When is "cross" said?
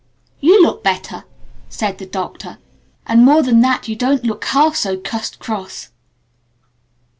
5.37-5.89